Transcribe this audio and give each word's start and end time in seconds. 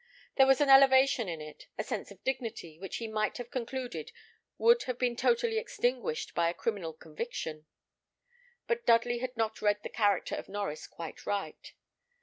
There 0.35 0.47
was 0.47 0.59
an 0.61 0.69
elevation 0.71 1.29
in 1.29 1.41
it, 1.41 1.67
a 1.77 1.83
sense 1.83 2.09
of 2.09 2.23
dignity 2.23 2.79
which 2.79 2.95
he 2.97 3.07
might 3.07 3.37
have 3.37 3.51
concluded 3.51 4.11
would 4.57 4.81
have 4.85 4.97
been 4.97 5.15
totally 5.15 5.59
extinguished 5.59 6.33
by 6.33 6.49
a 6.49 6.55
criminal 6.55 6.93
conviction; 6.93 7.67
but 8.65 8.83
Dudley 8.83 9.19
had 9.19 9.37
not 9.37 9.61
read 9.61 9.83
the 9.83 9.89
character 9.89 10.33
of 10.33 10.47
Norries 10.47 10.89
quite 10.89 11.27
aright. 11.27 11.73